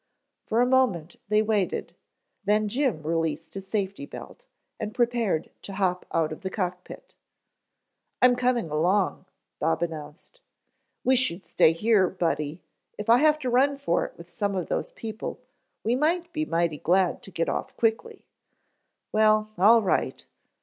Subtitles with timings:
[0.47, 1.93] For a moment they waited,
[2.43, 4.47] then Jim released his safety belt,
[4.79, 7.15] and prepared to hop out of the cock pit.
[8.19, 9.27] "I'm coming along,"
[9.59, 10.41] Bob announced.
[11.03, 12.63] "Wish you'd stay here, Buddy.
[12.97, 15.39] If I have to run for it with some of those people,
[15.83, 18.25] we might be mighty glad to get off quickly."
[19.11, 20.25] "Well, all right."